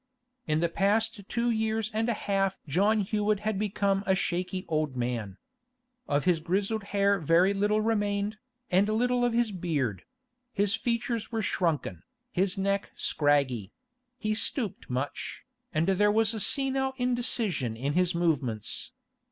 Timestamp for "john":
2.67-3.01